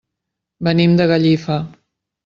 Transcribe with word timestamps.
Venim 0.69 0.97
de 1.03 1.09
Gallifa. 1.13 1.63